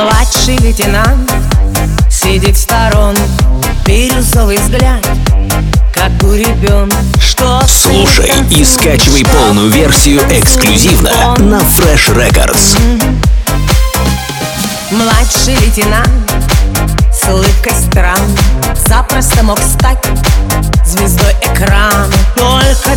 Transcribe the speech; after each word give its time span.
Младший 0.00 0.56
лейтенант 0.56 1.30
сидит 2.10 2.56
в 2.56 2.58
стороне 2.58 3.20
Бирюзовый 3.84 4.56
взгляд, 4.56 5.06
как 5.92 6.10
у 6.22 6.32
ребенка 6.32 6.96
Что 7.20 7.60
Слушай 7.68 8.32
и 8.50 8.64
скачивай 8.64 9.26
полную 9.26 9.68
версию 9.68 10.22
эксклюзивно 10.30 11.10
на 11.36 11.58
Fresh 11.58 12.14
Records. 12.14 12.78
Младший 14.90 15.54
лейтенант 15.56 16.32
с 17.12 17.28
улыбкой 17.28 17.74
стран 17.74 18.38
Запросто 18.88 19.42
мог 19.42 19.58
стать 19.58 20.02
звездой 20.86 21.34
экрана. 21.42 22.06
Только 22.36 22.89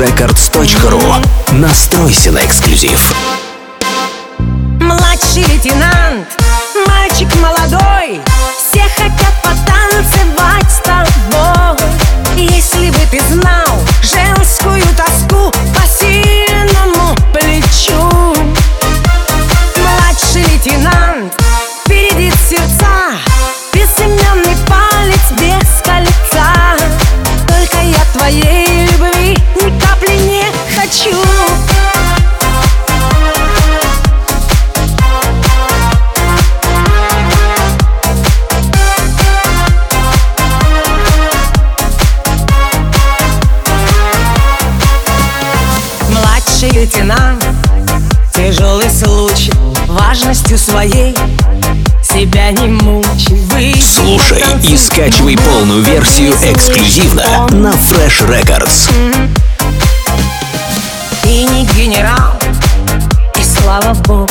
freshrecords.ru 0.00 1.02
Настройся 1.52 2.32
на 2.32 2.38
эксклюзив. 2.38 3.12
Младший 4.80 5.44
лейтенант, 5.44 6.26
мальчик 6.86 7.28
молодой. 7.36 8.20
Все 8.56 8.82
хотят 8.96 9.34
потанцевать 9.42 9.99
Младший 46.60 46.78
лейтенант 46.78 47.42
Тяжелый 48.34 48.90
случай 48.90 49.50
Важностью 49.86 50.58
своей 50.58 51.16
Себя 52.02 52.50
не 52.50 52.66
мучай. 52.66 53.36
Выйди 53.46 53.80
Слушай 53.80 54.44
и 54.68 54.76
скачивай 54.76 55.36
ну, 55.36 55.42
полную 55.42 55.82
версию 55.82 56.34
эксклюзивно 56.42 57.24
на 57.52 57.72
Fresh 57.72 58.28
Records. 58.28 58.90
Ты 61.22 61.44
не 61.44 61.64
генерал. 61.64 62.38
И 63.38 63.42
слава 63.42 63.94
богу 63.94 64.28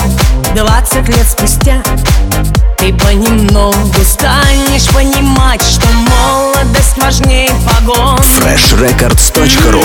Двадцать 0.55 1.07
лет 1.07 1.25
спустя 1.27 1.81
Ты 2.77 2.93
понемногу 2.93 4.03
станешь 4.05 4.87
понимать 4.89 5.63
Что 5.63 5.87
погон 5.87 6.48
freshrecords.ru 8.49 9.81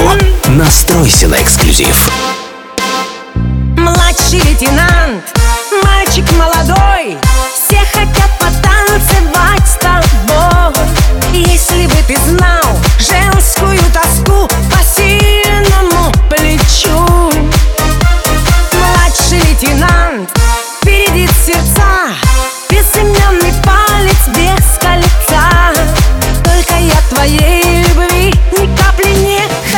Настройся 0.56 1.28
на 1.28 1.34
эксклюзив. 1.34 2.10
Младший 3.76 4.40
лейтенант 4.40 5.24
Мальчик 5.82 6.24
молодой 6.32 6.53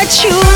you. 0.06 0.55